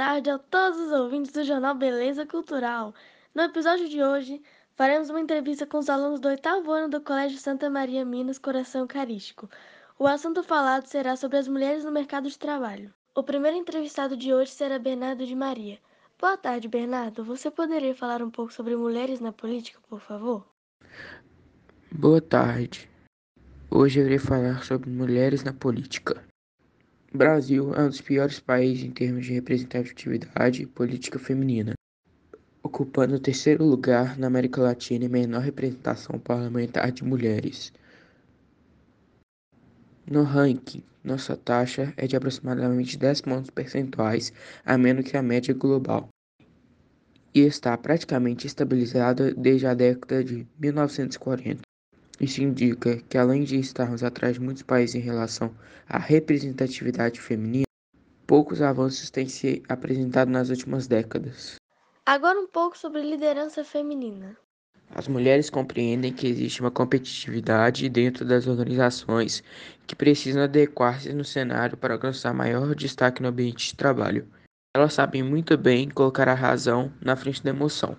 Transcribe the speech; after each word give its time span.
tarde 0.00 0.30
a 0.30 0.38
todos 0.38 0.80
os 0.80 0.92
ouvintes 0.92 1.30
do 1.30 1.44
Jornal 1.44 1.74
Beleza 1.74 2.24
Cultural. 2.24 2.94
No 3.34 3.42
episódio 3.42 3.86
de 3.86 4.02
hoje, 4.02 4.42
faremos 4.74 5.10
uma 5.10 5.20
entrevista 5.20 5.66
com 5.66 5.76
os 5.76 5.90
alunos 5.90 6.20
do 6.20 6.28
oitavo 6.28 6.72
ano 6.72 6.88
do 6.88 7.02
Colégio 7.02 7.36
Santa 7.36 7.68
Maria 7.68 8.02
Minas 8.02 8.38
Coração 8.38 8.80
Eucarístico. 8.80 9.46
O 9.98 10.06
assunto 10.06 10.42
falado 10.42 10.86
será 10.86 11.16
sobre 11.16 11.36
as 11.36 11.46
mulheres 11.46 11.84
no 11.84 11.92
mercado 11.92 12.30
de 12.30 12.38
trabalho. 12.38 12.90
O 13.14 13.22
primeiro 13.22 13.58
entrevistado 13.58 14.16
de 14.16 14.32
hoje 14.32 14.52
será 14.52 14.78
Bernardo 14.78 15.26
de 15.26 15.34
Maria. 15.34 15.78
Boa 16.18 16.38
tarde, 16.38 16.66
Bernardo. 16.66 17.22
Você 17.22 17.50
poderia 17.50 17.94
falar 17.94 18.22
um 18.22 18.30
pouco 18.30 18.54
sobre 18.54 18.74
mulheres 18.76 19.20
na 19.20 19.32
política, 19.32 19.80
por 19.86 20.00
favor? 20.00 20.46
Boa 21.92 22.22
tarde. 22.22 22.88
Hoje 23.70 24.00
eu 24.00 24.06
irei 24.06 24.18
falar 24.18 24.64
sobre 24.64 24.88
mulheres 24.88 25.44
na 25.44 25.52
política. 25.52 26.29
Brasil 27.12 27.74
é 27.74 27.82
um 27.82 27.88
dos 27.88 28.00
piores 28.00 28.38
países 28.38 28.84
em 28.84 28.92
termos 28.92 29.26
de 29.26 29.32
representatividade 29.32 30.64
política 30.66 31.18
feminina, 31.18 31.74
ocupando 32.62 33.16
o 33.16 33.20
terceiro 33.20 33.64
lugar 33.64 34.16
na 34.16 34.28
América 34.28 34.62
Latina 34.62 35.06
em 35.06 35.08
menor 35.08 35.42
representação 35.42 36.20
parlamentar 36.20 36.92
de 36.92 37.02
mulheres. 37.02 37.72
No 40.08 40.22
ranking, 40.22 40.84
nossa 41.02 41.36
taxa 41.36 41.92
é 41.96 42.06
de 42.06 42.14
aproximadamente 42.14 42.96
10 42.96 43.22
pontos 43.22 43.50
percentuais 43.50 44.32
a 44.64 44.78
menos 44.78 45.04
que 45.04 45.16
a 45.16 45.22
média 45.22 45.52
global 45.52 46.08
e 47.34 47.40
está 47.40 47.76
praticamente 47.76 48.46
estabilizada 48.46 49.34
desde 49.34 49.66
a 49.66 49.74
década 49.74 50.22
de 50.22 50.46
1940. 50.60 51.69
Isso 52.20 52.42
indica 52.42 52.98
que, 53.08 53.16
além 53.16 53.44
de 53.44 53.58
estarmos 53.58 54.04
atrás 54.04 54.34
de 54.34 54.40
muitos 54.40 54.62
países 54.62 54.94
em 54.94 55.00
relação 55.00 55.56
à 55.88 55.98
representatividade 55.98 57.18
feminina, 57.18 57.64
poucos 58.26 58.60
avanços 58.60 59.08
têm 59.08 59.26
se 59.26 59.62
apresentado 59.66 60.30
nas 60.30 60.50
últimas 60.50 60.86
décadas. 60.86 61.54
Agora, 62.04 62.38
um 62.38 62.46
pouco 62.46 62.76
sobre 62.76 63.00
liderança 63.00 63.64
feminina. 63.64 64.36
As 64.94 65.08
mulheres 65.08 65.48
compreendem 65.48 66.12
que 66.12 66.26
existe 66.26 66.60
uma 66.60 66.70
competitividade 66.70 67.88
dentro 67.88 68.24
das 68.24 68.46
organizações 68.46 69.42
que 69.86 69.96
precisam 69.96 70.42
adequar-se 70.42 71.14
no 71.14 71.24
cenário 71.24 71.78
para 71.78 71.94
alcançar 71.94 72.34
maior 72.34 72.74
destaque 72.74 73.22
no 73.22 73.28
ambiente 73.28 73.68
de 73.68 73.76
trabalho. 73.76 74.28
Elas 74.76 74.92
sabem 74.92 75.22
muito 75.22 75.56
bem 75.56 75.88
colocar 75.88 76.28
a 76.28 76.34
razão 76.34 76.92
na 77.00 77.16
frente 77.16 77.42
da 77.42 77.50
emoção 77.50 77.96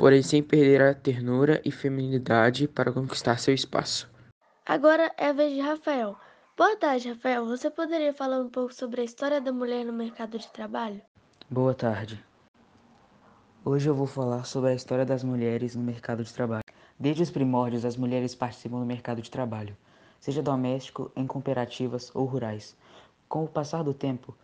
porém 0.00 0.22
sem 0.22 0.42
perder 0.42 0.80
a 0.80 0.94
ternura 0.94 1.60
e 1.62 1.70
feminilidade 1.70 2.66
para 2.66 2.90
conquistar 2.90 3.38
seu 3.38 3.52
espaço. 3.52 4.10
Agora 4.64 5.12
é 5.18 5.28
a 5.28 5.32
vez 5.34 5.52
de 5.52 5.60
Rafael. 5.60 6.16
Boa 6.56 6.74
tarde, 6.74 7.10
Rafael. 7.10 7.44
Você 7.44 7.68
poderia 7.68 8.14
falar 8.14 8.40
um 8.40 8.48
pouco 8.48 8.72
sobre 8.72 9.02
a 9.02 9.04
história 9.04 9.42
da 9.42 9.52
mulher 9.52 9.84
no 9.84 9.92
mercado 9.92 10.38
de 10.38 10.50
trabalho? 10.50 11.02
Boa 11.50 11.74
tarde. 11.74 12.18
Hoje 13.62 13.90
eu 13.90 13.94
vou 13.94 14.06
falar 14.06 14.44
sobre 14.44 14.70
a 14.70 14.74
história 14.74 15.04
das 15.04 15.22
mulheres 15.22 15.76
no 15.76 15.82
mercado 15.82 16.24
de 16.24 16.32
trabalho. 16.32 16.64
Desde 16.98 17.22
os 17.22 17.30
primórdios, 17.30 17.84
as 17.84 17.98
mulheres 17.98 18.34
participam 18.34 18.80
do 18.80 18.86
mercado 18.86 19.20
de 19.20 19.30
trabalho, 19.30 19.76
seja 20.18 20.42
doméstico, 20.42 21.12
em 21.14 21.26
cooperativas 21.26 22.10
ou 22.14 22.24
rurais. 22.24 22.74
Com 23.28 23.44
o 23.44 23.48
passar 23.48 23.84
do 23.84 23.92
tempo, 23.92 24.34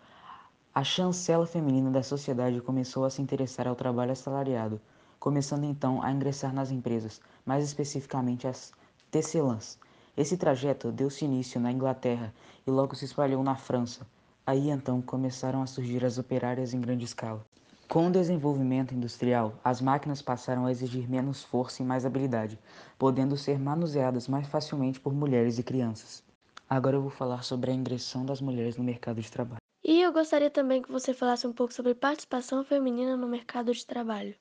a 0.75 0.85
chancela 0.85 1.47
feminina 1.47 1.91
da 1.91 2.03
sociedade 2.03 2.61
começou 2.61 3.07
a 3.07 3.11
se 3.11 3.23
interessar 3.23 3.67
ao 3.67 3.75
trabalho 3.75 4.13
assalariado, 4.13 4.79
começando 5.27 5.65
então 5.65 6.01
a 6.05 6.13
ingressar 6.13 6.55
nas 6.55 6.71
empresas, 6.71 7.21
mais 7.45 7.65
especificamente 7.65 8.47
as 8.47 8.73
tecelãs. 9.11 9.77
Esse 10.17 10.37
trajeto 10.37 10.93
deu-se 10.93 11.25
início 11.25 11.61
na 11.61 11.73
Inglaterra 11.73 12.33
e 12.65 12.71
logo 12.71 12.95
se 12.95 13.07
espalhou 13.07 13.43
na 13.43 13.57
França. 13.57 14.07
Aí 14.47 14.71
então 14.71 15.03
começaram 15.03 15.63
a 15.63 15.67
surgir 15.67 16.05
as 16.05 16.17
operárias 16.17 16.73
em 16.73 16.81
grande 16.81 17.05
escala. 17.05 17.45
Com 17.89 18.07
o 18.07 18.11
desenvolvimento 18.13 18.95
industrial, 18.95 19.55
as 19.65 19.81
máquinas 19.81 20.23
passaram 20.23 20.65
a 20.65 20.71
exigir 20.71 21.11
menos 21.11 21.43
força 21.43 21.83
e 21.83 21.85
mais 21.85 22.07
habilidade, 22.07 22.57
podendo 22.97 23.37
ser 23.37 23.59
manuseadas 23.59 24.29
mais 24.29 24.47
facilmente 24.47 25.01
por 25.01 25.13
mulheres 25.13 25.59
e 25.59 25.65
crianças. 25.65 26.23
Agora 26.71 26.99
eu 26.99 27.03
vou 27.03 27.11
falar 27.11 27.43
sobre 27.43 27.73
a 27.73 27.75
ingressão 27.75 28.25
das 28.25 28.41
mulheres 28.41 28.77
no 28.77 28.85
mercado 28.85 29.21
de 29.21 29.33
trabalho. 29.33 29.61
E 29.83 30.01
eu 30.01 30.13
gostaria 30.13 30.51
também 30.51 30.81
que 30.81 30.93
você 30.93 31.13
falasse 31.13 31.49
um 31.49 31.53
pouco 31.53 31.75
sobre 31.75 31.97
participação 31.97 32.63
feminina 32.63 33.17
no 33.17 33.27
mercado 33.27 33.75
de 33.75 33.85
trabalho. 33.85 34.37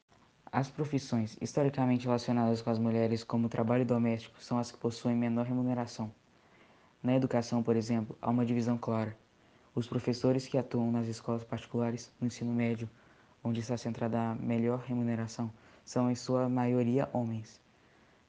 As 0.57 0.69
profissões 0.69 1.37
historicamente 1.41 2.05
relacionadas 2.05 2.61
com 2.61 2.69
as 2.69 2.79
mulheres, 2.79 3.25
como 3.25 3.49
trabalho 3.49 3.85
doméstico, 3.85 4.41
são 4.41 4.57
as 4.57 4.71
que 4.71 4.77
possuem 4.77 5.13
menor 5.13 5.45
remuneração. 5.45 6.09
Na 7.03 7.13
educação, 7.13 7.61
por 7.61 7.75
exemplo, 7.75 8.17
há 8.21 8.29
uma 8.29 8.45
divisão 8.45 8.77
clara. 8.77 9.17
Os 9.75 9.85
professores 9.85 10.47
que 10.47 10.57
atuam 10.57 10.93
nas 10.93 11.09
escolas 11.09 11.43
particulares, 11.43 12.09
no 12.21 12.27
ensino 12.27 12.53
médio, 12.53 12.89
onde 13.43 13.59
está 13.59 13.75
centrada 13.75 14.17
a 14.17 14.35
melhor 14.35 14.79
remuneração, 14.79 15.51
são 15.83 16.09
em 16.09 16.15
sua 16.15 16.47
maioria 16.47 17.09
homens. 17.11 17.59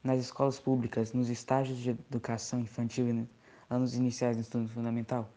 Nas 0.03 0.19
escolas 0.19 0.59
públicas, 0.59 1.13
nos 1.13 1.29
estágios 1.29 1.79
de 1.79 1.91
educação 1.91 2.59
infantil 2.59 3.07
e 3.07 3.25
anos 3.69 3.95
iniciais 3.95 4.35
do 4.35 4.41
ensino 4.41 4.67
fundamental, 4.67 5.29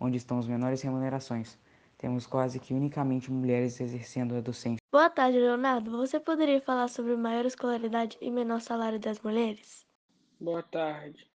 onde 0.00 0.16
estão 0.16 0.38
as 0.38 0.46
menores 0.46 0.80
remunerações, 0.80 1.58
temos 2.00 2.26
quase 2.26 2.58
que 2.58 2.72
unicamente 2.72 3.30
mulheres 3.30 3.78
exercendo 3.78 4.34
a 4.34 4.40
docência. 4.40 4.80
Boa 4.90 5.10
tarde, 5.10 5.38
Leonardo. 5.38 5.90
Você 5.98 6.18
poderia 6.18 6.58
falar 6.58 6.88
sobre 6.88 7.14
maior 7.14 7.44
escolaridade 7.44 8.16
e 8.22 8.30
menor 8.30 8.62
salário 8.62 8.98
das 8.98 9.20
mulheres? 9.20 9.84
Boa 10.40 10.62
tarde. 10.62 11.30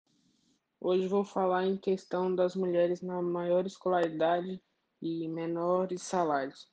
Hoje 0.81 1.09
vou 1.09 1.25
falar 1.25 1.67
em 1.67 1.77
questão 1.77 2.33
das 2.33 2.55
mulheres 2.55 3.03
na 3.03 3.21
maior 3.21 3.67
escolaridade 3.67 4.63
e 5.01 5.27
menores 5.27 6.03
salários. 6.03 6.69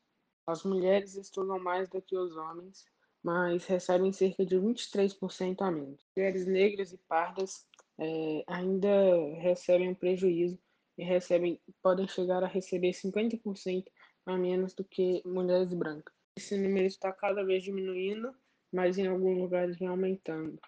As 0.45 0.63
mulheres 0.63 1.15
estudam 1.15 1.57
mais 1.57 1.89
do 1.89 1.99
que 1.99 2.15
os 2.15 2.37
homens, 2.37 2.85
mas 3.23 3.65
recebem 3.65 4.13
cerca 4.13 4.45
de 4.45 4.55
23% 4.55 5.61
a 5.61 5.71
menos. 5.71 6.05
Mulheres 6.15 6.45
negras 6.45 6.93
e 6.93 6.97
pardas 7.07 7.65
é, 7.97 8.43
ainda 8.45 8.89
recebem 9.39 9.89
um 9.89 9.95
prejuízo 9.95 10.59
e 10.99 11.03
recebem, 11.03 11.57
podem 11.81 12.05
chegar 12.09 12.43
a 12.43 12.47
receber 12.47 12.91
50% 12.91 13.85
a 14.25 14.35
menos 14.35 14.73
do 14.73 14.83
que 14.83 15.21
mulheres 15.25 15.73
brancas. 15.73 16.13
Esse 16.35 16.57
número 16.57 16.85
está 16.85 17.11
cada 17.13 17.43
vez 17.43 17.63
diminuindo, 17.63 18.35
mas 18.71 18.97
em 18.97 19.07
alguns 19.07 19.37
lugares 19.37 19.79
vem 19.79 19.87
aumentando. 19.87 20.59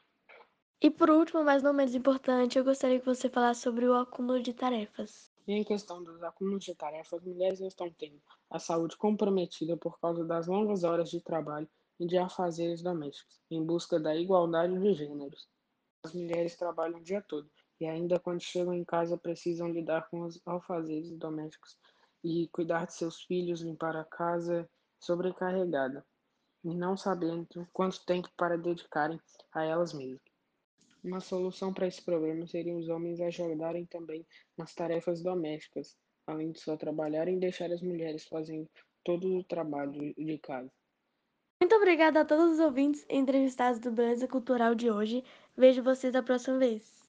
E 0.81 0.90
por 0.90 1.09
último, 1.09 1.44
mas 1.44 1.62
não 1.62 1.74
menos 1.74 1.94
importante, 1.94 2.58
eu 2.58 2.64
gostaria 2.64 2.97
que 2.97 3.06
você 3.06 3.30
falasse 3.30 3.62
sobre 3.62 3.86
o 3.86 3.94
acúmulo 3.94 4.41
de 4.41 4.53
tarefas. 4.53 5.30
E 5.46 5.52
em 5.52 5.66
questão 5.66 6.02
dos 6.02 6.24
acúmulos 6.24 6.64
de 6.64 6.74
tarefas, 6.75 7.20
as 7.20 7.25
mulheres 7.25 7.59
estão 7.59 7.91
tendo 7.91 8.22
a 8.50 8.58
saúde 8.58 8.96
comprometida 8.96 9.75
por 9.75 10.00
causa 10.00 10.24
das 10.24 10.47
longas 10.47 10.86
horas 10.86 11.09
de 11.09 11.20
trabalho 11.22 11.68
e 12.00 12.08
de 12.08 12.18
afazeres 12.18 12.81
domésticos, 12.81 13.41
em 13.52 13.62
busca 13.64 14.00
da 14.00 14.16
igualdade 14.16 14.80
de 14.80 14.94
gêneros. 14.94 15.47
As 16.06 16.14
mulheres 16.14 16.56
trabalham 16.56 17.00
o 17.00 17.03
dia 17.03 17.22
todo 17.22 17.50
e 17.81 17.88
ainda 17.88 18.19
quando 18.19 18.40
chegam 18.40 18.75
em 18.75 18.86
casa 18.86 19.18
precisam 19.18 19.68
lidar 19.68 20.08
com 20.09 20.22
os 20.22 20.40
afazeres 20.46 21.09
domésticos 21.18 21.75
e 22.24 22.47
cuidar 22.50 22.86
de 22.86 22.94
seus 22.94 23.24
filhos, 23.24 23.62
limpar 23.62 23.96
a 23.96 24.03
casa, 24.03 24.69
sobrecarregada 25.00 26.06
e 26.64 26.75
não 26.75 26.96
sabendo 26.96 27.68
quanto 27.74 28.06
tempo 28.06 28.30
para 28.38 28.56
dedicarem 28.56 29.20
a 29.52 29.64
elas 29.64 29.94
mesmas. 29.94 30.22
Uma 31.03 31.20
solução 31.20 31.74
para 31.74 31.88
esse 31.88 32.03
problema 32.03 32.46
seria 32.46 32.75
os 32.75 32.88
homens 32.88 33.20
ajudarem 33.20 33.88
também 33.88 34.24
nas 34.56 34.75
tarefas 34.75 35.24
domésticas, 35.24 35.97
além 36.28 36.52
de 36.52 36.59
só 36.59 36.78
trabalharem 36.78 37.38
e 37.38 37.40
deixar 37.40 37.72
as 37.72 37.81
mulheres 37.81 38.25
fazendo 38.25 38.70
todo 39.03 39.38
o 39.38 39.44
trabalho 39.44 40.14
de 40.16 40.38
casa. 40.38 40.72
Muito 41.59 41.75
obrigada 41.75 42.22
a 42.22 42.25
todos 42.25 42.53
os 42.53 42.59
ouvintes 42.59 43.03
e 43.09 43.16
entrevistados 43.16 43.80
do 43.80 43.91
Beleza 43.91 44.28
Cultural 44.28 44.75
de 44.75 44.91
hoje. 44.91 45.24
Vejo 45.58 45.81
vocês 45.81 46.14
da 46.14 46.22
próxima 46.22 46.59
vez. 46.59 46.91